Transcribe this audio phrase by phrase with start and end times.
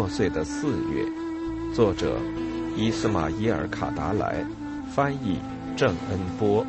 [0.00, 1.04] 破碎的四月，
[1.74, 2.18] 作者
[2.74, 4.42] 伊斯马伊尔·卡达莱，
[4.90, 5.38] 翻译
[5.76, 6.64] 郑恩波。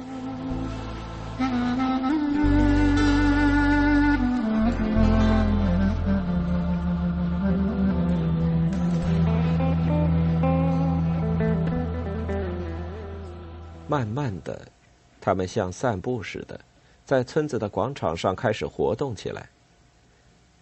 [13.88, 14.68] 慢慢的，
[15.22, 16.60] 他们像散步似的，
[17.06, 19.48] 在村子的广场上开始活动起来。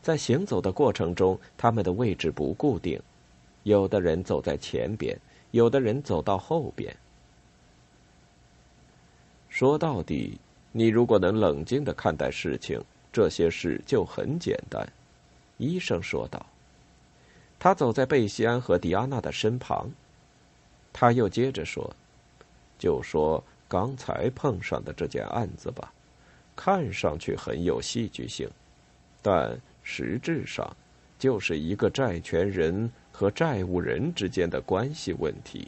[0.01, 3.01] 在行走的过程中，他们的位置不固定，
[3.63, 5.19] 有的人走在前边，
[5.51, 6.95] 有的人走到后边。
[9.49, 10.39] 说到底，
[10.71, 12.81] 你如果能冷静的看待事情，
[13.11, 14.87] 这些事就很简单。”
[15.57, 16.45] 医生说道。
[17.59, 19.89] 他走在贝西安和迪安娜的身旁。
[20.93, 21.93] 他又接着说
[22.79, 25.91] ：“就说刚才碰上的这件案子吧，
[26.55, 28.49] 看上去很有戏剧性，
[29.21, 29.59] 但……”
[29.91, 30.77] 实质上，
[31.17, 35.67] 就是一个债权人和债务人之间的关系问题。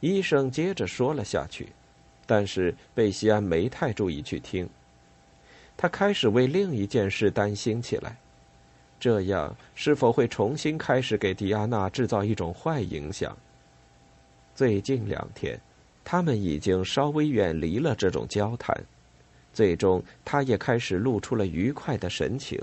[0.00, 1.68] 医生接着说了下去，
[2.24, 4.66] 但是贝西安没太注意去听。
[5.76, 8.16] 他开始为另一件事担心起来：
[8.98, 13.36] 这样是否会重新开始给迪亚娜制造一种坏影响？
[14.54, 15.60] 最近两天，
[16.02, 18.74] 他们已经稍微远离了这种交谈。
[19.52, 22.58] 最终，他也开始露出了愉快的神情。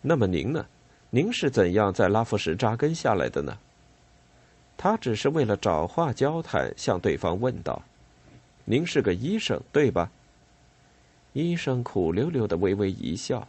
[0.00, 0.64] 那么您呢？
[1.10, 3.58] 您是怎样在拉夫什扎根下来的呢？
[4.76, 7.82] 他只是为了找话交谈，向对方问道
[8.64, 10.10] ：“您是个医生，对吧？”
[11.34, 13.46] 医生苦溜溜的微微一笑：“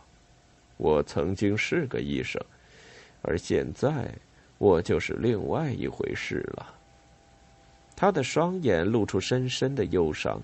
[0.75, 2.43] 我曾经是个医生，
[3.21, 4.13] 而现在
[4.57, 6.75] 我就是另外一回事了。”
[7.95, 10.41] 他的双眼露出深深的忧伤。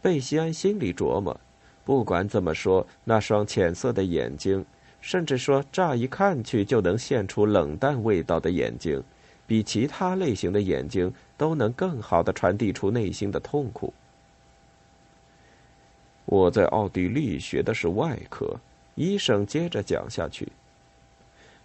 [0.00, 1.38] 贝西安心里琢磨：
[1.84, 4.64] 不管怎么说，那双浅色的眼睛，
[5.00, 9.02] 甚至说乍一看去就能现出冷淡味道的眼睛，
[9.46, 13.92] 比其他类型的眼睛都能更好的传递出内心的痛苦。
[16.26, 18.54] 我在奥地利学的是外科，
[18.94, 20.46] 医生接着讲下去：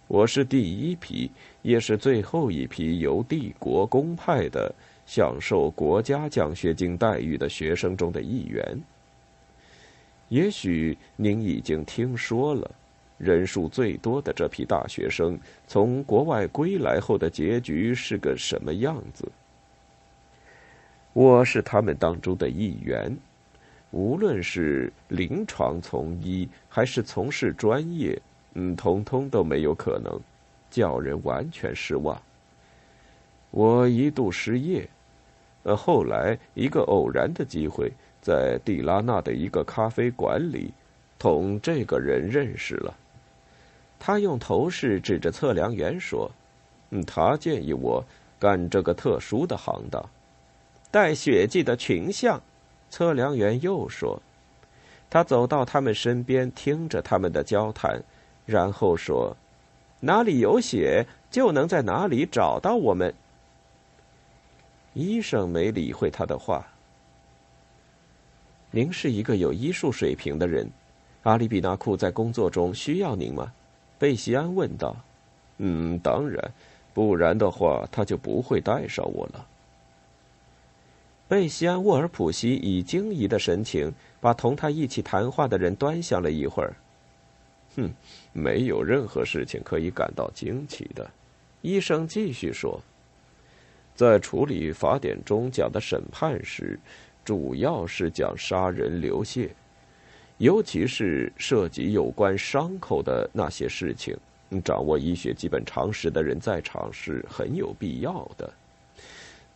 [0.08, 1.30] 我是第一批，
[1.62, 4.74] 也是最后一批由帝国公派的。
[5.06, 8.80] 享受国家奖学金待遇的学生中的一员。
[10.28, 12.70] 也许您已经听说了，
[13.18, 19.30] 人数最多的这批大学生从国外归来后的结局是个什么样子？
[21.12, 23.16] 我是他们当中的一员，
[23.92, 28.20] 无论是临床从医还是从事专业，
[28.54, 30.18] 嗯，通通都没有可能，
[30.70, 32.20] 叫人完全失望。
[33.54, 34.88] 我一度失业。
[35.62, 40.72] 呃，后来一个偶然的机会，在蒂拉纳的一个咖啡馆里，
[41.20, 42.92] 同这个人认识了。
[44.00, 46.28] 他用头饰指着测量员说
[46.90, 48.04] ：“嗯，他建议我
[48.40, 50.04] 干这个特殊的行当，
[50.90, 52.42] 带血迹的群像。”
[52.90, 54.20] 测量员又说
[55.08, 58.02] ：“他走到他们身边，听着他们的交谈，
[58.46, 59.36] 然后说
[60.00, 63.14] ：‘哪里有血，就能在哪里找到我们。’”
[64.94, 66.66] 医生没理会他的话。
[68.70, 70.68] 您是一个有医术水平的人，
[71.24, 73.52] 阿里比纳库在工作中需要您吗？
[73.98, 74.96] 贝西安问道。
[75.58, 76.52] 嗯，当然，
[76.92, 79.46] 不然的话他就不会带上我了。
[81.26, 86.74] 贝西安·沃尔普西以惊疑的神情把同他一起谈话的人端详了一会儿。
[87.76, 87.90] 哼，
[88.32, 91.10] 没有任何事情可以感到惊奇的，
[91.62, 92.80] 医生继续说。
[93.94, 96.78] 在处理法典中讲的审判时，
[97.24, 99.50] 主要是讲杀人流血，
[100.38, 104.16] 尤其是涉及有关伤口的那些事情。
[104.64, 108.52] 掌握医学基本常识的人在场是很有必要的。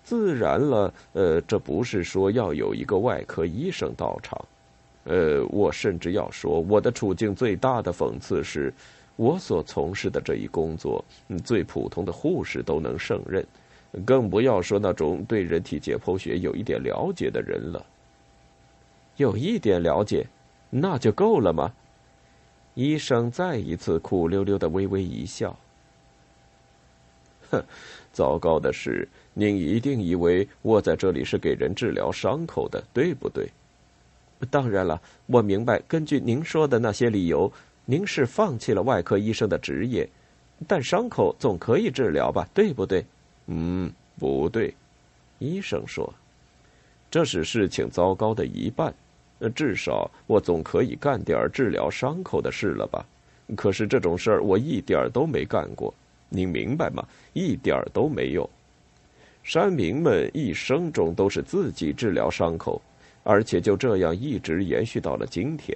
[0.02, 4.42] 自然了，呃，这不是说要有一个外科医生到场。
[5.04, 8.72] 呃，我甚至要说，我的处境最大的讽刺是，
[9.16, 11.04] 我所从事的这一工作，
[11.44, 13.46] 最普通的护士都能胜任。
[14.04, 17.84] 更不要说那种对人体解剖学有一点了解的人了。
[19.16, 20.26] 有一点了解，
[20.70, 21.72] 那就够了吗？
[22.74, 25.56] 医生再一次苦溜溜的微微一笑。
[27.50, 27.64] 哼，
[28.12, 33.50] 糟糕的是，您一定以为我在这里是给人治疗伤口的，对不对？
[34.50, 35.80] 当然了，我明白。
[35.88, 37.50] 根据您说的那些理由，
[37.86, 40.08] 您是放弃了外科医生的职业，
[40.68, 43.04] 但伤口总可以治疗吧，对不对？
[43.48, 44.72] 嗯，不对，
[45.38, 46.12] 医生说，
[47.10, 48.94] 这是事情糟糕的一半。
[49.54, 53.04] 至少我总可以干点治疗伤口的事了吧？
[53.56, 55.94] 可是这种事儿我一点儿都没干过，
[56.28, 57.06] 您明白吗？
[57.32, 58.48] 一点儿都没有。
[59.44, 62.82] 山民们一生中都是自己治疗伤口，
[63.22, 65.74] 而且就这样一直延续到了今天。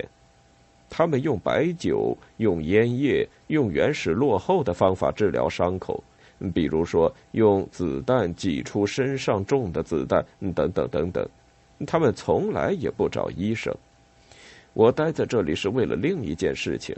[0.91, 6.05] 他们用白酒、用烟叶、用原始落后的方法治疗伤口，
[6.51, 10.25] 比如说用子弹挤出身上中的子弹，
[10.55, 11.29] 等等等等。
[11.87, 13.75] 他们从来也不找医生。
[14.73, 16.97] 我待在这里是为了另一件事情，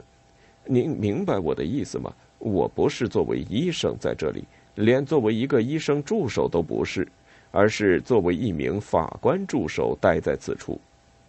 [0.64, 2.12] 您明白我的意思吗？
[2.38, 4.44] 我不是作为医生在这里，
[4.74, 7.08] 连作为一个医生助手都不是，
[7.50, 10.78] 而是作为一名法官助手待在此处。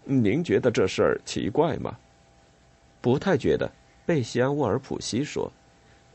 [0.03, 1.97] 您觉得这事儿奇怪吗？
[3.01, 3.71] 不太觉得，
[4.05, 5.51] 贝西安·沃尔普西说：“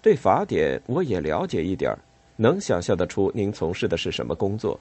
[0.03, 1.95] 对法典我也了解一点
[2.37, 4.79] 能想象得出您从事的是什么工作。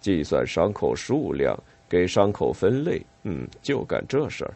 [0.00, 1.58] 计算伤口数量，
[1.88, 4.54] 给伤口分类，嗯，就干这事儿。”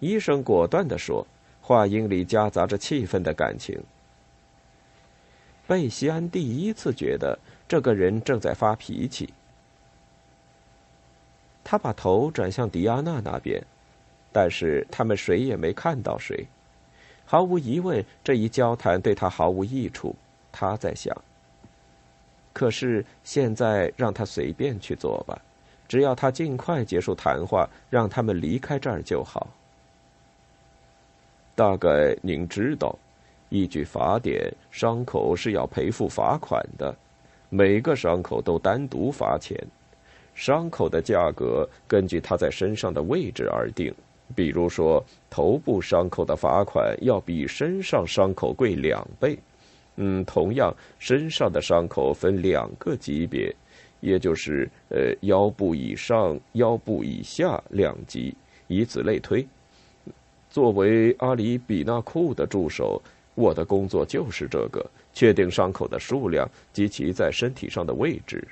[0.00, 1.26] 医生果断地说，
[1.60, 3.80] 话音里夹杂着气愤的感情。
[5.66, 9.32] 贝西安第一次觉得这个人正在发脾气，
[11.64, 13.62] 他把头转向迪亚娜那边。
[14.34, 16.46] 但是他们谁也没看到谁，
[17.24, 20.14] 毫无疑问，这一交谈对他毫无益处。
[20.50, 21.16] 他在想。
[22.52, 25.40] 可是现在让他随便去做吧，
[25.88, 29.48] 只要他尽快结束谈话，让他们离开这儿就好。
[31.54, 32.94] 大概您知道，
[33.48, 36.94] 依据法典，伤口是要赔付罚款的，
[37.48, 39.58] 每个伤口都单独罚钱，
[40.34, 43.94] 伤口的价格根据它在身上的位置而定。
[44.34, 49.38] 比如说，头部伤口的罚款要比身上伤口贵两倍。
[49.96, 53.54] 嗯，同样，身上的伤口分两个级别，
[54.00, 58.34] 也就是呃腰部以上、腰部以下两级，
[58.68, 59.46] 以此类推。
[60.48, 63.00] 作为阿里比纳库的助手，
[63.34, 68.46] 我的工作就是这个：确定伤口的数量及其在身体上的位置。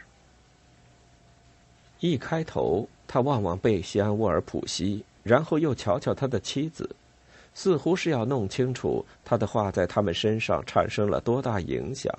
[2.00, 5.04] 一开头，他望望贝西安·沃尔普西。
[5.22, 6.88] 然后又瞧瞧他的妻子，
[7.52, 12.12] 似乎是要弄清楚他的话在他们身上产生了多大影响。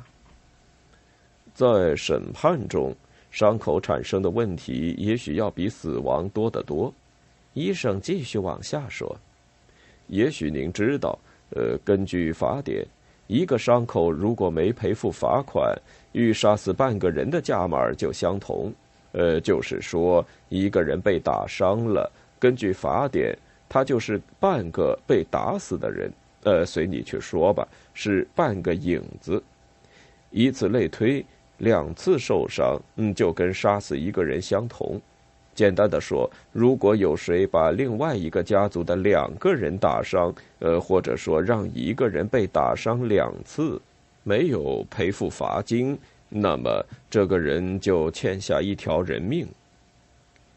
[1.53, 2.95] 在审判中，
[3.29, 6.93] 伤口产生的问题也许要比死亡多得多。
[7.53, 9.13] 医生继续往下说
[10.07, 11.17] ：“也许您知道，
[11.49, 12.85] 呃，根据法典，
[13.27, 15.75] 一个伤口如果没赔付罚款，
[16.13, 18.73] 与杀死半个人的价码就相同。
[19.11, 22.09] 呃，就是说，一个人被打伤了。”
[22.41, 23.37] 根据法典，
[23.69, 26.11] 他就是半个被打死的人。
[26.43, 29.41] 呃，随你去说吧，是半个影子。
[30.31, 31.23] 以此类推，
[31.59, 34.99] 两次受伤，嗯，就跟杀死一个人相同。
[35.53, 43.79] 简单的说，如果有谁把另外一个家族的两个人打伤，呃，或者说让一个人被打伤两次，
[44.23, 45.95] 没有赔付罚金，
[46.27, 49.47] 那么这个人就欠下一条人命。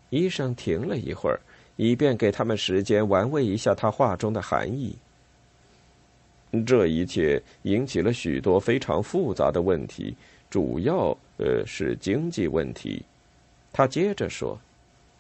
[0.08, 1.38] 医生停了一会儿。
[1.76, 4.94] 以便给他们时间玩味一下他话中的含义。
[6.65, 10.15] 这一切引起了许多非常复杂的问题，
[10.48, 13.03] 主要呃是经济问题。
[13.72, 14.56] 他接着说：“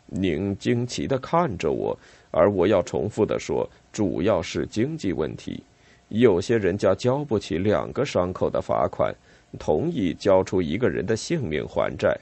[0.06, 1.98] 您惊奇的看着我，
[2.30, 5.60] 而我要重复的说，主要是经济问题。
[6.08, 9.12] 有些人家交不起两个伤口的罚款，
[9.58, 12.16] 同意交出一个人的性命还债。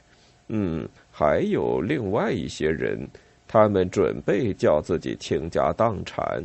[0.48, 3.06] 嗯，还有另外一些人。”
[3.52, 6.42] 他们准备叫自己倾家荡产，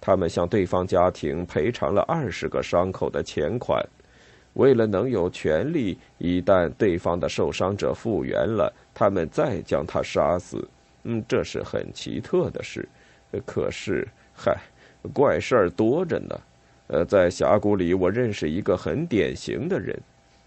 [0.00, 3.86] 他们向对方家庭赔偿了二十个伤口的钱款，
[4.54, 10.66] 为了能有权利，一旦对方的受伤者复原了，他们再将他杀死。
[11.02, 12.88] 嗯，这是很奇特的事，
[13.44, 14.56] 可是，嗨，
[15.12, 16.40] 怪事儿多着呢。
[16.86, 19.94] 呃，在峡谷里，我认识一个很典型的人，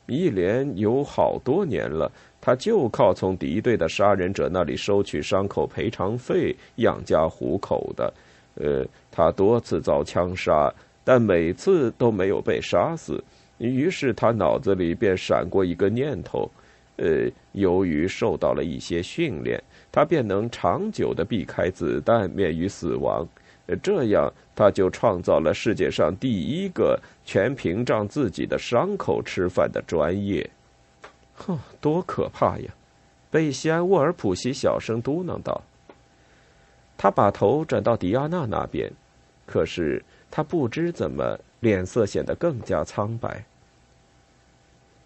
[0.10, 2.12] 一连有好多年了。
[2.42, 8.13] 他就靠从敌对的杀人者那里收取伤口赔偿费养家糊口的，
[8.56, 10.74] 呃，他多次遭枪杀，
[11.04, 13.22] 但每次都没有被杀死。
[13.58, 16.50] 于是他脑子里便闪过一个念头，
[16.96, 19.62] 呃，由于受到了一些训练，
[19.92, 23.28] 他便能长久的避开子弹，免于死亡。
[23.78, 30.50] 这样，他就创造了世界上第一个全凭仗自己的伤口吃饭的专业。
[31.36, 32.72] 哼，多可怕呀！
[33.32, 35.62] 贝西安·沃尔普西小声嘟囔道。
[36.98, 38.92] 他把头转到迪亚娜那边，
[39.46, 43.46] 可是他不知怎么脸色显得更加苍白。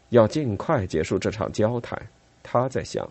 [0.09, 2.01] 要尽快结束这场交谈，
[2.41, 3.07] 他在想。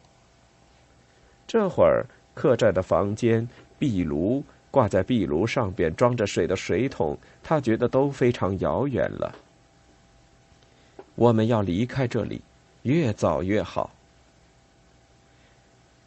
[1.47, 3.47] 这会儿，客栈的房间、
[3.79, 9.35] 壁炉、挂在壁炉上边装着水的水桶，他觉得都非常遥远了。
[11.15, 12.41] 我们要离开这里，
[12.83, 13.91] 越早越好。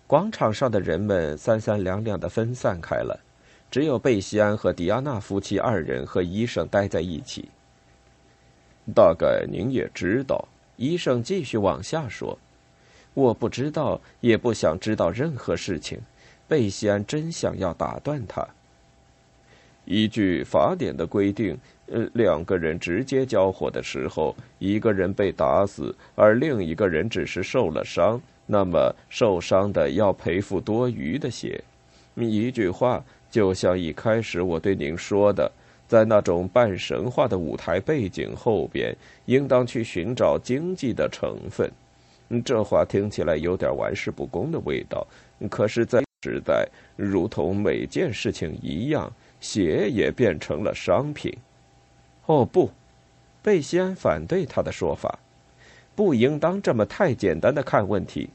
[0.07, 3.19] 广场上的人们三三两两的分散开了，
[3.69, 7.49] 只有贝西安和迪亚娜夫妻二人和医生待在一起。
[8.95, 12.37] 大概您也知道，医生继续往下说
[13.13, 15.99] ：“我不知道，也不想知道任何事情。”
[16.47, 18.45] 贝西安真想要打断他。
[19.85, 31.63] 依据法典的规定，呃，两个人直接交火的时候，一个人被打死，而另一个人只是受了伤，那么受伤的要赔付多余的血。
[32.15, 35.51] 一句话，就像一开始我对您说的。
[35.87, 41.71] 在那种半神话的舞台背景后边，应当去寻找经济的成分。
[42.43, 45.05] 这话听起来有点玩世不恭的味道，
[45.47, 51.31] 可是，在时代，如同每件事情一样，血也变成了商品。
[52.25, 52.71] 哦不，
[53.43, 55.19] 贝西安反对他的说法，
[55.95, 58.27] 不应当这么太简单的看问题。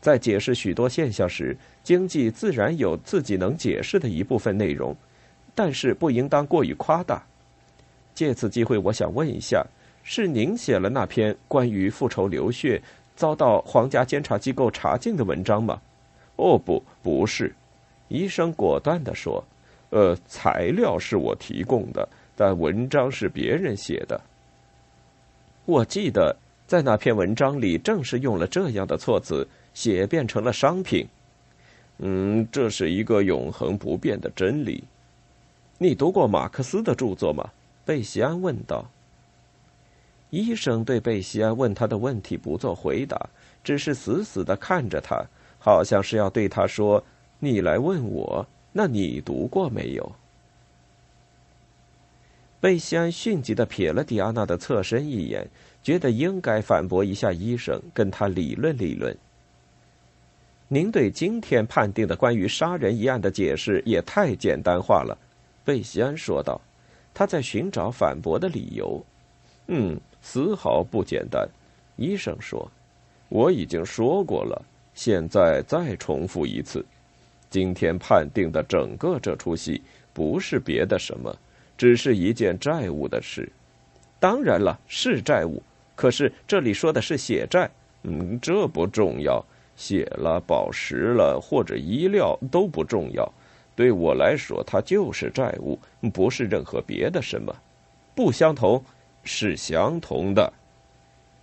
[0.00, 4.96] 在解释许多现象时，经济自然有自己能解释的一部分内容。
[5.56, 7.24] 但是不应当过于夸大。
[8.14, 9.64] 借此机会，我想问一下：
[10.04, 12.80] 是您写了那篇关于复仇流血
[13.16, 15.80] 遭到皇家监察机构查禁的文章吗？
[16.36, 17.54] 哦，不，不是。
[18.08, 19.42] 医生果断地说
[19.90, 24.20] ：“呃，材料是我提供的，但文章是别人写的。
[25.64, 26.36] 我记得
[26.66, 31.06] 在那篇文章里，正是用了这样的措辞，血变成了商品。
[31.98, 34.84] 嗯，这是一个永恒不变的真理。”
[35.78, 37.50] 你读过马克思的著作吗？
[37.84, 38.84] 贝西安问道。
[40.30, 43.28] 医生对贝西安问他的问题不做回答，
[43.62, 45.24] 只是死死的看着他，
[45.64, 47.02] 好像是要对他说
[47.40, 50.12] ：“你来问我，那你读过没有？”
[52.60, 55.48] 贝西安迅疾的瞥了迪安娜的侧身一眼，
[55.82, 59.16] 觉得应该反驳一下医生，跟他理论理论。
[60.68, 65.16] 您对今天判定的关于杀人一案的解释也太简单化了。
[65.64, 66.60] 贝西安说道
[67.14, 69.02] ：“他在寻找反驳的理由。
[69.68, 71.48] ”“嗯，丝毫不简单。”
[71.96, 72.70] 医生说
[73.30, 74.62] ：“我已经说过了，
[74.94, 76.84] 现在再重复一次。
[77.50, 79.80] 今天判定的整个这出戏
[80.12, 81.36] 不是别的什么，
[81.76, 83.50] 只是一件债务的事。
[84.18, 85.62] 当然了，是债务。
[85.94, 87.70] 可是这里说的是血债。
[88.02, 89.44] 嗯，这不重要，
[89.76, 93.30] 血了、宝石了或者衣料都不重要。”
[93.76, 95.76] 对我来说，它就是债务，
[96.12, 97.52] 不是任何别的什么。
[98.14, 98.80] 不相同，
[99.24, 100.52] 是相同的。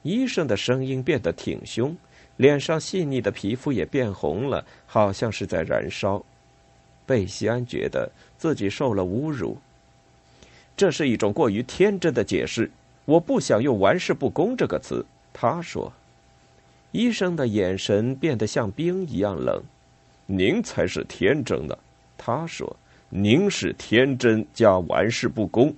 [0.04, 1.94] 医生的声音变得挺凶，
[2.42, 6.26] 脸上细腻的皮肤也变红了，好像是在燃烧。
[7.06, 9.56] 贝西安觉得自己受了侮辱。
[10.76, 12.72] 这是一种过于天真的解释。
[13.06, 15.06] 我不想用“玩世不恭”这个词。
[15.32, 15.94] 他说。
[16.92, 19.62] 医生的眼神变得像冰一样冷。
[20.26, 21.78] 您才是天真的。
[22.18, 22.76] 他说
[23.10, 25.72] ：“您是天真加玩世不恭，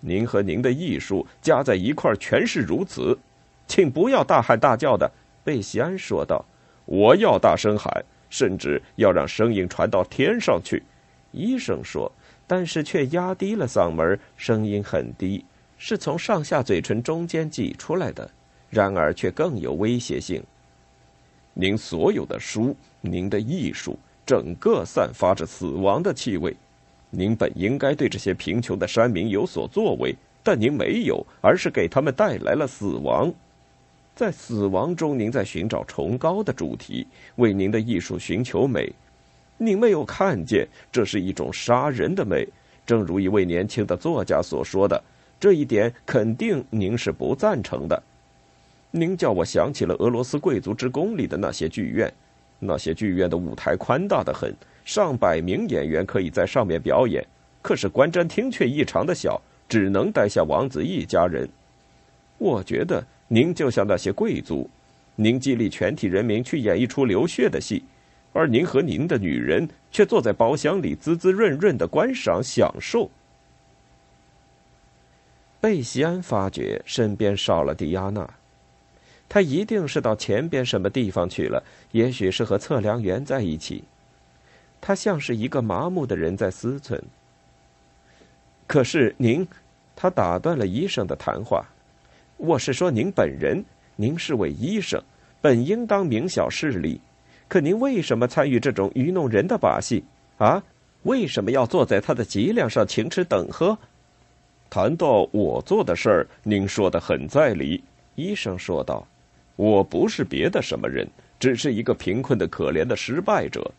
[0.00, 3.18] 您和您的艺术加在一块儿全是如此，
[3.66, 5.10] 请不要大喊大叫的。”
[5.44, 6.44] 贝西安说道
[6.86, 10.82] ：“我要大声喊，甚至要让声音传到天上去。”
[11.32, 12.10] 医生说，
[12.46, 15.44] 但是却压低了嗓门，声音很低，
[15.78, 18.30] 是从上下嘴唇中间挤出来的，
[18.68, 20.42] 然而却更有威胁性。
[21.54, 23.98] 您所有的书，您的艺术。
[24.24, 26.56] 整个散发着死亡的气味，
[27.10, 33.32] 您本应该对这些贫穷的山民有所作为，但您没有，而是给他们带来了死亡。
[34.14, 38.92] 在死亡中，您在寻找崇高的主题，为您的艺术寻求美。
[39.56, 42.46] 您没有看见，这是一种杀人的美。
[42.84, 45.02] 正如一位年轻的作家所说的，
[45.40, 48.02] 这一点肯定您是不赞成的。
[48.90, 52.12] 您叫我想起了俄罗斯贵族之宫里的那些剧院。
[52.58, 54.54] 那些剧院的舞台宽大的很，
[54.84, 57.24] 上百名演员可以在上面表演，
[57.62, 61.48] 可是观瞻厅却异常的小，只能待下王子一家人。
[62.38, 63.04] 我觉得
[63.34, 64.68] 您就像那些贵族，
[65.16, 67.82] 您激励全体人民去演一出流血的戏，
[68.34, 73.10] 而您和您的女人却坐在包厢里滋滋润润的观赏享受。
[75.62, 78.28] 贝西安发觉身边少了迪亚娜。
[79.30, 83.82] 她一定是到前边什么地方去了，也许是和测量员在一起。
[84.78, 87.00] 他像是一个麻木的人在思忖。
[88.66, 89.48] 可是您，
[89.96, 91.64] 他打断了医生的谈话。
[92.44, 95.00] 我是说您本人，您是位医生，
[95.40, 97.00] 本应当明晓事理，
[97.46, 100.02] 可您为什么参与这种愚弄人的把戏？
[100.38, 100.60] 啊，
[101.04, 103.78] 为什么要坐在他的脊梁上请吃等喝？
[104.68, 107.80] 谈到我做的事儿，您说的很在理。”
[108.16, 109.06] 医生说道
[109.54, 111.08] ：“我不是别的什么人，
[111.38, 113.70] 只是一个贫困的可怜的失败者。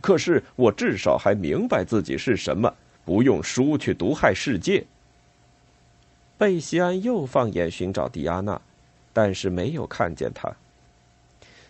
[0.00, 2.74] 可是我至少还明白自己是什么，
[3.04, 4.84] 不用书去毒害世界。”
[6.40, 8.58] 贝西安又放眼寻找迪亚娜，
[9.12, 10.50] 但是没有看见她。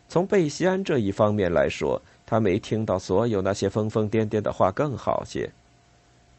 [0.09, 5.51] 从贝西安这一方面来说，他没听到所有那些疯疯癫癫的话更好些。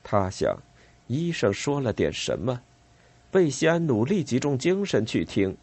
[0.01, 0.57] 他想。
[1.07, 2.61] 医生说了点什么？
[3.31, 5.57] 贝西安努力集中精神去听，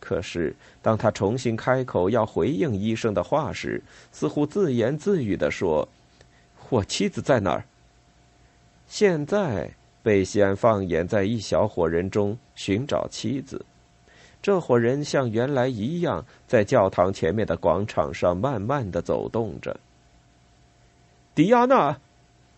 [0.00, 3.80] 可是当他重新开口要回应医生的话时，
[4.10, 5.88] 似乎自言自语的说
[6.68, 7.64] ：“我妻子在哪儿？”
[8.88, 9.70] 现在，
[10.02, 13.64] 贝西安放眼在一小伙人中寻找妻子。
[14.42, 19.78] 这伙人像原来一样，在教堂前面的广场上慢慢的走动着。
[21.34, 21.96] 迪亚娜，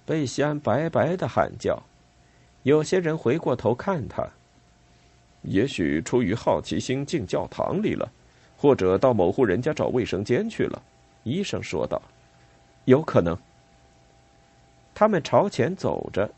[0.06, 1.82] 贝西安白白的喊叫。
[2.62, 4.26] 有些人回过头看他，
[5.42, 8.10] 也许出于好奇心进教堂里了，
[8.56, 10.82] 或者到某户人家找卫生间去了。
[11.24, 12.00] 医生说道
[12.86, 13.36] ：“有可能。”
[14.94, 16.30] 他们朝前走着，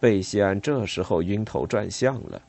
[0.00, 2.40] 贝西安这时候晕头转向了。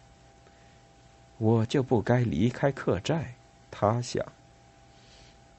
[1.37, 3.23] 我就不该离开客栈，
[3.71, 4.25] 他想。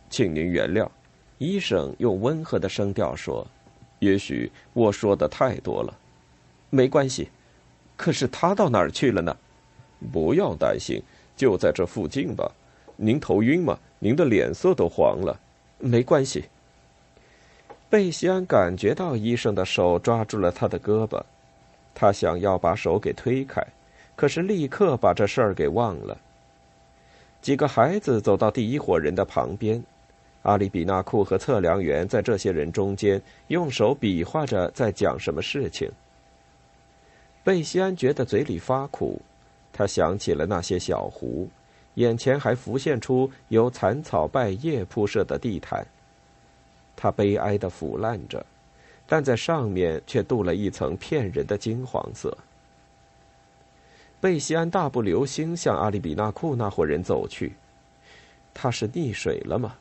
[0.08, 0.88] 请您原谅，
[1.38, 3.46] 医生用温和的声调说
[4.00, 5.96] ：“也许我说的太多了，
[6.68, 7.28] 没关系。”
[7.96, 9.36] 可是他到哪儿去了呢？
[10.12, 11.02] 不要担心，
[11.36, 12.50] 就在这附近吧。
[12.96, 13.78] 您头晕吗？
[13.98, 15.38] 您的脸色都黄了。
[15.78, 16.44] 没关系。
[17.88, 21.22] 贝西安感觉到医生的手抓住了他的胳膊，
[21.94, 23.62] 他想要把手给推开，
[24.16, 26.16] 可是立刻把这事儿给忘了。
[27.42, 29.82] 几个孩子走到第一伙人的旁边，
[30.42, 35.90] 阿里比纳库和测量员在这些人中间用手比划着在讲什么事情。
[37.42, 39.20] 贝西安觉得嘴里发苦，
[39.72, 41.48] 他想起了那些小湖，
[41.94, 45.86] 眼前还浮现出由残草败叶铺设的地毯。
[46.94, 48.44] 他悲哀的腐烂着，
[49.12, 52.38] 但在上面却镀了一层骗人的金黄色。
[54.20, 57.52] 贝西安大步流星向阿里比纳库那伙人走去。
[58.54, 59.74] 他是溺水了吗？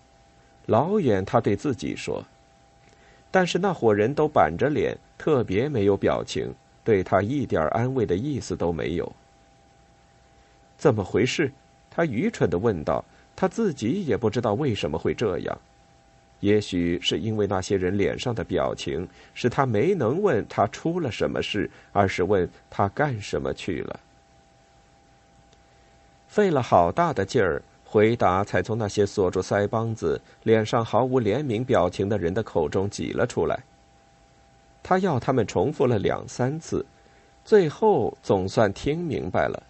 [0.65, 2.25] 老远他对自己说。
[3.29, 6.51] 但是那伙人都板着脸，特别没有表情。
[6.83, 9.13] 对他一点安慰的意思都没有。
[10.75, 11.51] 怎么回事？
[11.91, 13.05] 他愚蠢的问道。
[13.35, 15.61] 他自己也不知道为什么会这样。
[16.39, 23.99] 也许是因为那些人脸上的表情，使他没能问他出了什么事，而是问他干什么去了。
[26.27, 33.59] 费了好大的劲儿，回答才从那些锁住腮帮子、脸上毫无怜悯表情的人的口中挤了出来。
[34.81, 36.85] 他要他们重复了两三次，
[37.43, 39.61] 最后总算听明白了：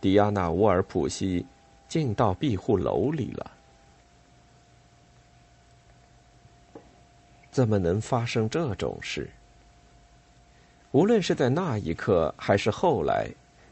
[0.00, 1.44] 迪亚娜·沃尔普西
[1.88, 3.50] 进到庇护楼里了。
[7.50, 9.28] 怎么能发生这种事？
[10.92, 13.28] 无论是在那一刻，还是后来，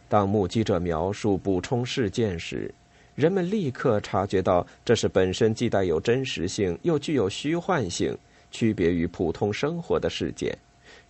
[0.09, 2.73] 当目击者描述、补充事件时，
[3.15, 8.17] 人们立刻察觉到，这是本身既带有真实性，又具有虚幻性。
[8.51, 10.57] 区别于普通生活的事件，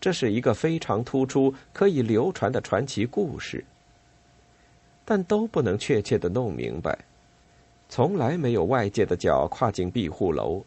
[0.01, 3.65] 这是一个非常突出、可以流传的传奇故事。
[5.05, 6.99] 但都不能确切的弄明白，
[7.89, 10.65] 从来没有外界的脚跨进庇护楼，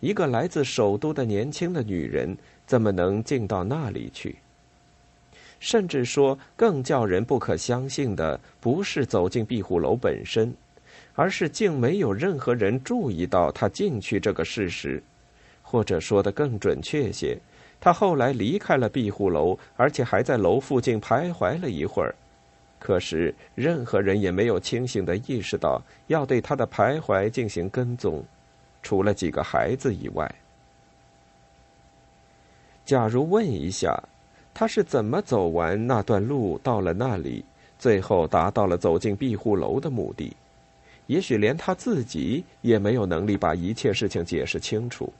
[0.00, 4.36] 一个来自首都的年轻的女人怎么能进到那里去？
[5.60, 10.54] 甚至说，更叫人不可相信的，不是走进庇护楼本身，
[11.14, 15.02] 而是竟没有任何人注意到她进去这个事实。
[15.62, 17.36] 或者说的更准确些，
[17.78, 22.14] 他后来离开了庇护楼，而且还在楼附近徘徊了一会儿。
[22.78, 28.24] 可是任何人也没有清醒的意识到要对他的徘徊进行跟踪，
[28.82, 30.34] 除了几个孩子以外。
[32.84, 34.02] 假如问一下，
[34.54, 37.44] 他是怎么走完那段路到了那里，
[37.78, 40.34] 最后达到了走进庇护楼的目的，
[41.06, 45.12] 也许连他自己也没有能力把一切事情解释清楚。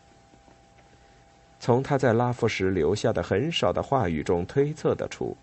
[1.60, 5.36] 从他在拉夫什留下的很少的话语中推测得出，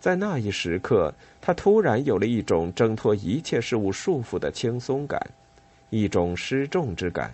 [0.00, 5.20] 在那一时刻，他突然有了一种挣脱一切事物束缚的轻松感，
[5.94, 7.32] 一种失重之感。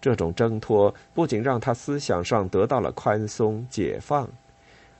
[0.00, 4.28] 这种挣脱不仅让他思想上得到了宽松解放，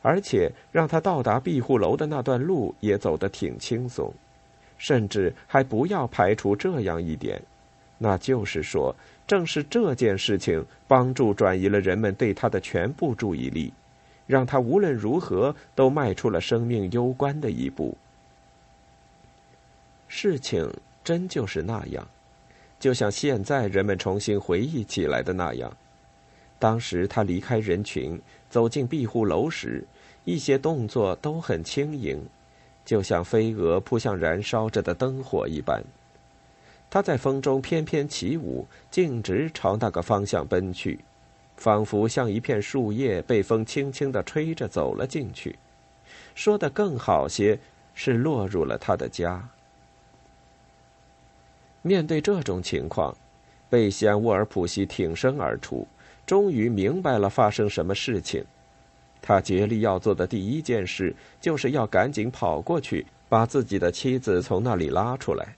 [0.02, 4.12] 而且让他到达庇护楼的那段路也走得挺轻松，
[4.76, 7.40] 甚至还不要排除这样一点，
[7.98, 8.94] 那就是说。
[9.26, 13.72] 正是这件事情帮助转移了人们对他的全部注意力，
[14.24, 17.98] 让他无论如何都迈出了生命攸关的一步。
[20.06, 22.06] 事情真就是那样，
[22.78, 25.74] 就像现在人们重新回忆起来的那样。
[26.58, 29.84] 当时他离开人群，走进庇护楼时，
[30.24, 32.24] 一些动作都很轻盈，
[32.84, 35.82] 就像飞蛾扑向燃烧着的灯火一般。
[36.88, 41.00] 他在风中翩翩起舞，径直朝那个方向奔去，
[41.56, 45.58] 仿佛像一片树叶被风轻轻的吹着走了进去。
[46.34, 47.58] 说的更好些，
[47.92, 49.46] 是落入了他的家。
[51.86, 53.16] 面对这种情况，
[53.70, 55.86] 贝西安·沃尔普西挺身而出。
[56.26, 58.44] 终于明白了发生什么事情，
[59.22, 65.54] 他竭力要做的第一件事，就是要赶紧跑过去，把自己的妻子从那里拉出来。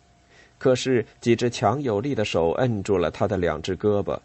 [0.58, 4.18] 可是几只强有力的手摁住了他的两只胳膊。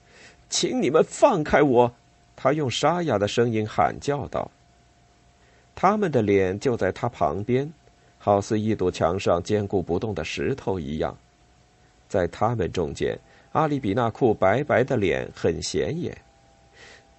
[0.48, 1.92] “请你们放开我！”
[2.34, 4.50] 他用沙哑的声音喊叫道。
[5.74, 7.70] 他们的脸就在他旁边，
[8.16, 11.14] 好似一堵墙上坚固不动的石头一样，
[12.10, 13.18] 在他们中间。
[13.52, 16.16] 阿里比纳库白白的脸很显眼，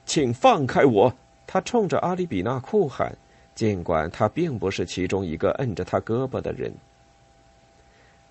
[0.05, 1.13] 请放开我！
[1.45, 3.13] 他冲着阿里比纳库喊，
[3.53, 6.71] 尽管他并不是其中一个摁着他胳膊的人。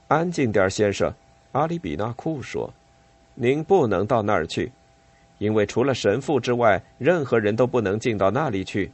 [0.08, 1.12] 安静点，先生，
[1.52, 2.72] 阿里比纳库说
[3.36, 4.72] ：“您不能到那儿去，
[5.36, 8.90] 因为除了神父之外，任何人都不能进到那里去。”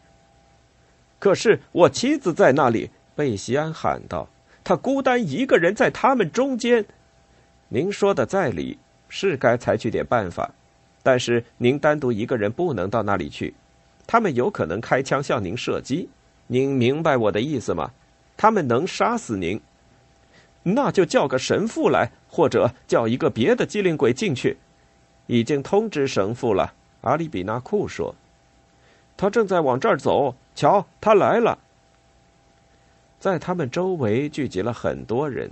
[1.20, 4.28] 可是我妻子在那里，贝西安喊道
[4.64, 6.84] ：“她孤单一个人在他们中间。”
[7.76, 8.78] 您说的在理。
[9.08, 10.50] 是该采取点办法，
[11.02, 13.54] 但是您单独一个人不能到那里去，
[14.06, 16.08] 他们有可能开枪向您射击，
[16.46, 17.92] 您明白我的意思吗？
[18.36, 19.60] 他们能杀死您，
[20.62, 24.56] 那就叫个神父来，或者叫一个别的机灵鬼进去。
[25.26, 28.12] 已经通知神父了，阿里比纳库说，
[29.18, 30.34] 他正在往这儿走。
[30.56, 31.58] 瞧，他来了。
[33.20, 35.48] 在他们周围聚集了很多人。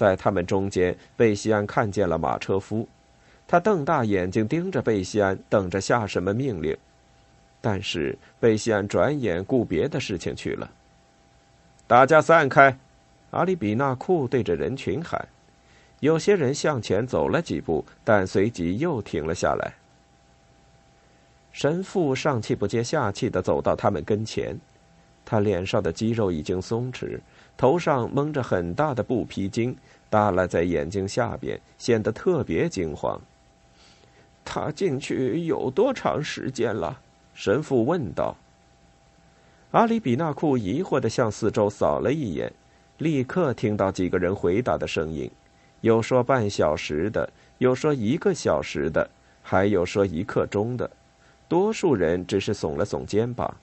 [0.00, 2.88] 在他们中间，贝西安看见了马车夫，
[3.46, 6.74] 他瞪大眼睛盯着贝西安，等着下什么命令。
[7.60, 10.70] 但是贝西安转眼顾别的事情去了。
[11.86, 12.78] 大家散开！
[13.32, 15.28] 阿里比纳库对着人群喊。
[15.98, 19.74] 有些人向前走了几步，但随即又停了下来。
[21.52, 24.58] 神父上气不接下气的走到他们跟前，
[25.26, 27.20] 他脸上的肌肉已经松弛。
[27.60, 29.74] 头上蒙着很大的布皮巾，
[30.08, 33.20] 耷拉在眼睛下边，显得特别惊慌。
[34.42, 36.98] 他进去有多长时间了？
[37.34, 38.34] 神父问道。
[39.72, 42.50] 阿里比纳库疑惑的向四周扫了一眼，
[42.96, 45.30] 立刻听到几个人回答的声音，
[45.82, 49.06] 有说半小时的，有说一个小时的，
[49.42, 50.90] 还有说一刻钟的。
[51.46, 53.54] 多数人只是耸了耸肩膀。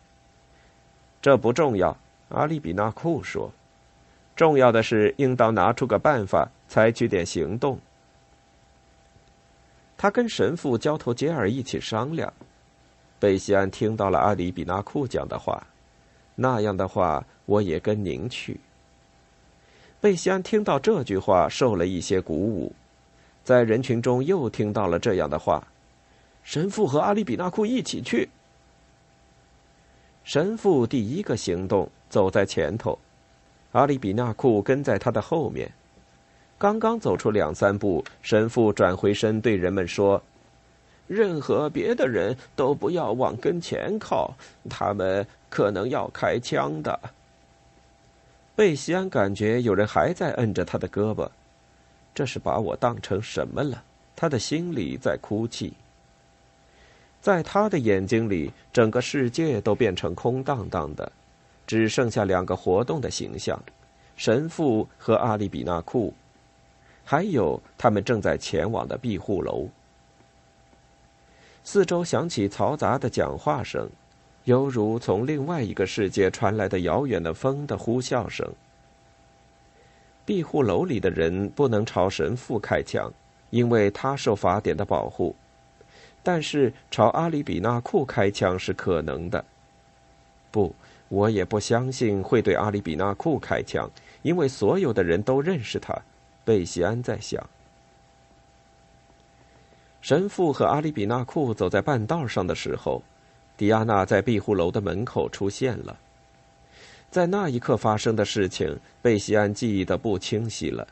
[1.19, 1.97] 这不重要，
[2.29, 3.51] 阿里比纳库说。
[4.38, 7.80] 重要的是，应当拿出个办法，采取点行动。
[9.97, 12.32] 他跟神父交头接耳，一起商量。
[13.19, 15.65] 贝西安听到了阿里比纳库讲的话，
[16.36, 18.60] 那样的话，我也跟您去。
[20.00, 22.71] 贝西安听到这句话，受了一些鼓舞，
[23.43, 25.67] 在人群中又听到了这样的话：
[26.43, 28.30] 神父和阿里比纳库一起去。
[30.23, 33.00] 神父第一个行动，走在前头。
[33.78, 35.72] 阿里比纳库跟在他的后面，
[36.58, 40.20] 刚刚走出两三步，神父转回身对人们说
[41.06, 44.34] ：“任何别的人都不要往跟前靠，
[44.68, 47.00] 他们可能要开枪的。”
[48.58, 51.30] 贝西安感觉有人还在摁着他的胳膊，
[52.16, 53.84] 这是把我当成什么了？
[54.16, 55.72] 他的心里在哭泣。
[57.22, 61.12] 在他的眼睛里，整个世界都变成空荡荡的。
[61.67, 63.62] 只剩下两个活动的形象，
[64.15, 66.13] 神父和阿里比纳库，
[67.03, 69.67] 还有他们正在前往的庇护楼。
[71.65, 73.89] 四周响起嘈杂的讲话声，
[74.45, 78.49] 犹如从另外一个世界传来的遥远的风的呼啸声。
[80.25, 83.12] 庇护楼里的人不能朝神父开枪，
[83.49, 85.36] 因为他受法典的保护，
[86.23, 89.43] 但是朝阿里比纳库开枪是可能的。
[90.49, 90.73] 不。
[91.10, 93.89] 我也不相信会对阿里比纳库开枪，
[94.22, 95.96] 因为所有的人都认识他。
[96.43, 97.41] 贝西安在想。
[100.02, 103.02] 神父和阿里比纳库走在半道上的时候，
[103.58, 105.98] 迪亚娜在庇护楼的门口出现了。
[107.10, 110.88] 在那一刻发生的事情，贝西安记忆的不清晰了，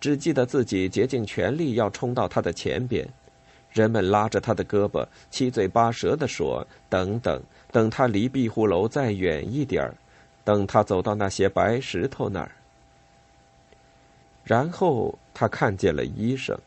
[0.00, 3.08] 只记得自己竭尽全力要冲到他的前边，
[3.72, 9.94] 人们拉着他的胳膊，七嘴八舌的说：“等等，等他离庇护楼再远一点儿，
[10.42, 12.50] 等他走到那些白石头那儿。”
[14.42, 16.58] 然后他看见了医生，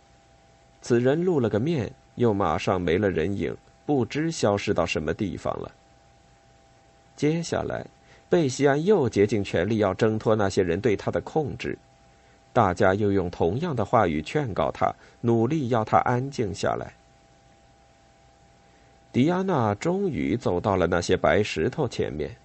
[0.81, 5.69] 此人露了个面，又马上没了人影，不知消失到什么地方了。
[7.17, 7.85] 接下来，
[8.29, 11.77] 贝西安又竭尽全力要挣脱那些人对他的控制。
[12.53, 16.93] 大家又用同样的话语劝告他，努力要他安静下来。
[19.11, 22.35] 迪亚娜终于走到了那些白石头前面，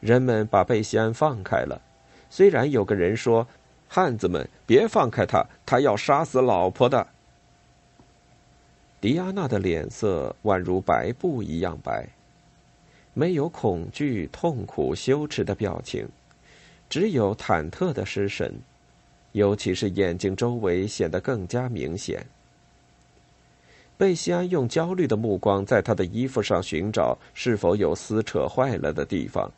[0.00, 1.80] 人们把贝西安放开了。
[2.30, 3.46] 虽然有个人说
[3.88, 7.06] ：“汉子们，别放开他，他要杀死老婆的。”
[9.00, 12.08] 迪亚娜的脸色宛如白布一样白，
[13.14, 16.08] 没有恐惧、痛苦、羞耻的表情，
[16.88, 18.54] 只有忐忑的失神。
[19.32, 22.24] 尤其是眼睛周围显得更加明显。
[23.98, 29.50] 贝西安用焦虑的目光在他的衣服上寻找是否有撕扯坏了的地方，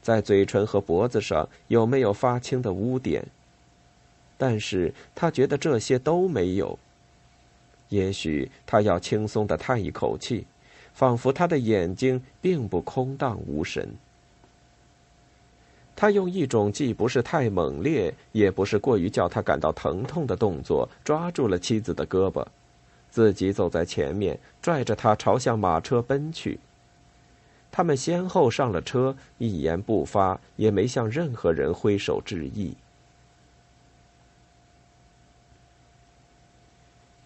[0.00, 3.24] 在嘴唇和脖子上有没有发青的污点。
[4.36, 6.76] 但是他觉得这些都没有。
[7.90, 10.46] 也许他要轻松的叹一口气，
[10.92, 13.88] 仿佛他的眼睛并不空荡无神。
[15.94, 22.44] 他用一种既不是太猛烈，也不是过于叫他感到疼痛的动作抓住了妻子的胳膊，
[23.10, 26.58] 自己走在前面，拽着她朝向马车奔去。
[27.70, 32.76] 他们先后上了车，一言不发，也没向任何人挥手致意。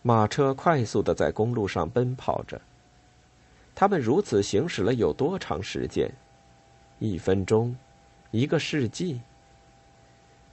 [0.03, 2.61] 马车快速的在公路上奔跑着。
[3.75, 6.11] 他们如此行驶了有多长时间？
[6.99, 7.75] 一分钟。
[8.31, 9.21] 一个世纪。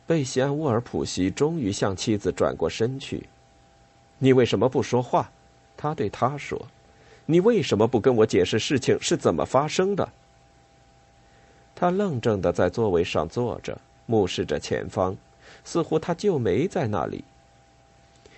[0.06, 3.28] 贝西安·沃尔普西终于向妻子转过身去。
[4.20, 5.32] “你为什么不说话？”
[5.76, 6.68] 他对他说
[7.26, 10.08] ，“你为什么不跟我解释事情是怎么发生的？”
[11.76, 15.16] 他愣怔的在座位上坐着，目视着前方，
[15.64, 17.24] 似乎他就没在那里。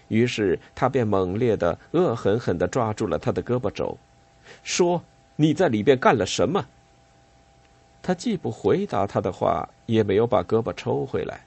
[0.08, 3.98] 于是他便猛烈的、恶狠狠的抓住了他的胳膊肘，
[4.64, 5.04] 说
[5.36, 6.66] ：“你在里边干了什么？”
[8.06, 11.44] 他既不回答他的话，也没有把胳膊抽回来。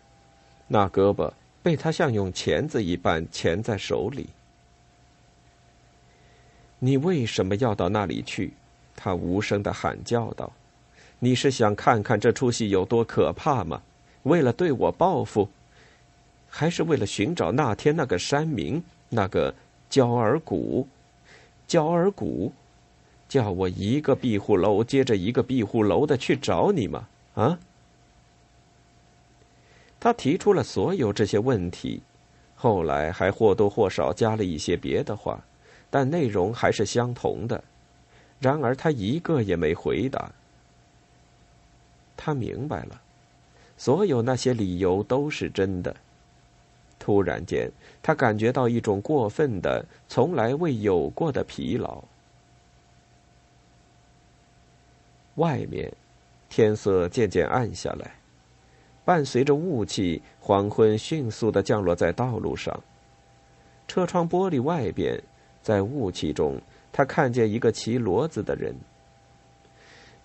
[0.67, 1.31] 那胳膊
[1.63, 4.27] 被他像用钳子一般钳在手里。
[6.81, 8.55] 你为什么要到那里去？
[8.97, 10.53] 他无声的喊叫道
[11.21, 13.81] ：“你是想看看这出戏有多可怕吗？
[14.25, 15.49] 为了对我报复，
[16.49, 19.55] 还是为了寻找那天那个山民，那个
[19.89, 20.89] 焦尔古？
[21.69, 22.53] 焦尔古？”
[23.29, 27.07] 叫我一个庇护楼接着一个庇护楼的去找你吗？
[27.35, 27.59] 啊？
[30.01, 32.01] 他提出了所有这些问题，
[32.55, 35.45] 后来还或多或少加了一些别的话，
[35.91, 37.63] 但内容还是相同的。
[38.41, 40.31] 然而他一个也没回答。
[42.17, 43.01] 他明白了，
[43.77, 45.95] 所有那些理由都是真的。
[46.99, 47.71] 突然间，
[48.03, 52.03] 他感觉到一种过分的、从来未有过的疲劳。
[55.39, 55.91] 外面，
[56.49, 58.11] 天色渐渐暗下来，
[59.05, 62.79] 伴随着雾气，黄昏迅速的降落在道路上。
[63.87, 65.21] 车窗玻璃外边，
[65.63, 66.61] 在雾气中，
[66.93, 68.75] 他看见一个骑骡子的人。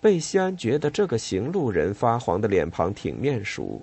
[0.00, 3.80] 贝西安觉得这个行路人发黄的脸庞挺面熟，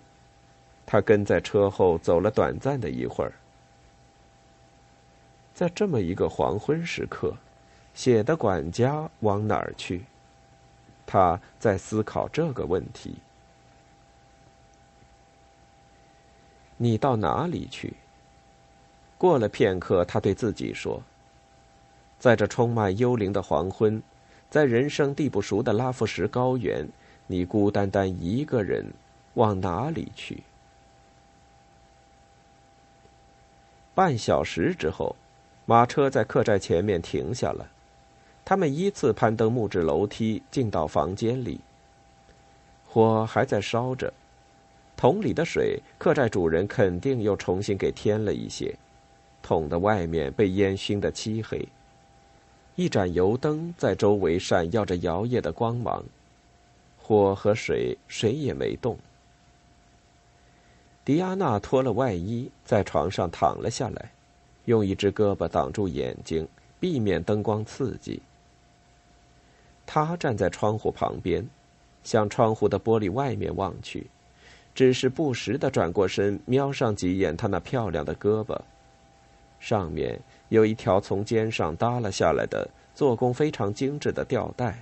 [0.85, 3.33] 他跟在车后走了短暂的一会儿。
[5.53, 7.35] 在这么一个黄昏时刻，
[7.93, 10.03] 写的管家往哪儿去？
[11.11, 13.17] 他在思考这个问题。
[16.77, 17.95] 你到哪里去？
[19.17, 21.03] 过了片刻，他对自己说
[22.17, 24.01] ：“在这充满幽灵的黄昏，
[24.49, 26.87] 在人生地不熟的拉夫什高原，
[27.27, 28.93] 你孤单单一个人，
[29.33, 30.43] 往哪里去？”
[33.93, 35.17] 半小时之后，
[35.65, 37.67] 马车在客栈前面停下了。
[38.43, 41.59] 他们依次攀登木质楼梯进到房间里。
[42.85, 44.13] 火还在烧着，
[44.97, 48.75] 桶里的水，客栈主人肯定又重新给添了一些。
[49.41, 51.67] 桶的外面被烟熏得漆黑，
[52.75, 56.03] 一盏油灯在周围闪耀着摇曳的光芒。
[57.01, 58.97] 火和水谁也没动。
[61.03, 64.11] 迪亚娜脱了外衣，在床上躺了下来，
[64.65, 66.47] 用一只胳膊挡住眼睛，
[66.79, 68.21] 避免灯光刺激。
[69.93, 71.45] 他站在窗户旁边，
[72.01, 74.09] 向窗户的玻璃外面望去，
[74.73, 78.57] 只是不时的转过身，瞄上几眼他那漂亮的胳膊。
[79.59, 84.81] 上面有一条从肩上耷拉下来的、做工非常精致的吊带。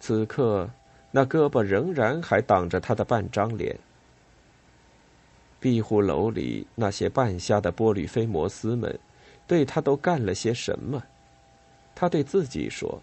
[0.00, 0.68] 此刻，
[1.10, 3.74] 那胳膊仍然还挡着他的半张脸。
[5.58, 9.00] 庇护楼里那些半瞎的波吕菲摩斯们，
[9.46, 11.02] 对他都干了些什么？
[11.94, 13.02] 他对自己说。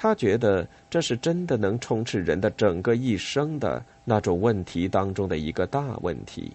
[0.00, 6.52] 他觉得这是真的能充斥人的整个一生的那种问题当中的一个大问题。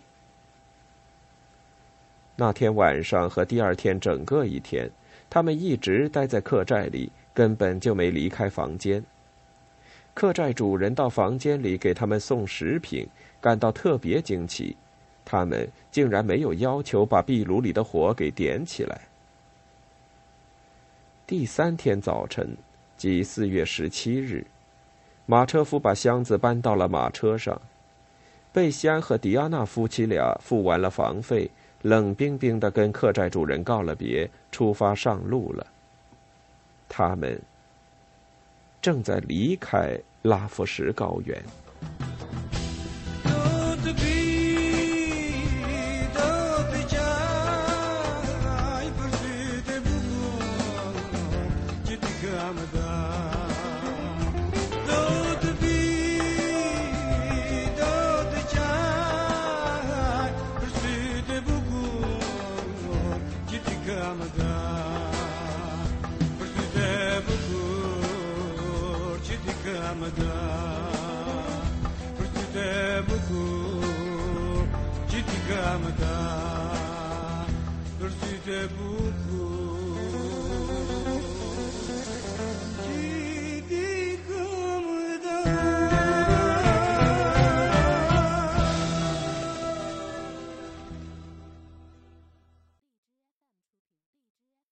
[2.37, 4.89] 那天晚上和第二天整个一天，
[5.29, 9.03] 他们一直待在客栈里，根本就没离开房间。
[10.13, 13.05] 客栈主人到房间里给他们送食品，
[13.41, 14.73] 感到特别惊奇，
[15.25, 19.01] 他们竟然没有要求把壁炉里的火给点起来。
[21.27, 22.55] 第三天早晨。
[23.03, 24.47] 即四月十七日，
[25.25, 27.61] 马车夫把箱子搬到了马车上。
[28.53, 35.67] 贝西安和迪安娜夫妻俩付完了房费，冷冰冰的跟客栈主人告了别，出发上路了。
[36.87, 37.37] 他们
[38.81, 41.43] 正在离开拉夫什高原。